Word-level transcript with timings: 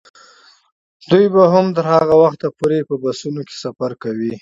دوی 1.09 1.25
به 1.33 1.43
تر 1.75 1.85
هغه 1.95 2.15
وخته 2.23 2.47
پورې 2.57 2.77
په 2.89 2.95
بسونو 3.03 3.41
کې 3.47 3.55
سفر 3.63 3.91
کوي. 4.03 4.33